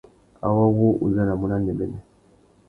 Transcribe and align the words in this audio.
Awô 0.45 0.63
wu 0.77 0.87
udjanamú 1.05 1.45
nà 1.47 1.55
nêbênê. 1.59 1.99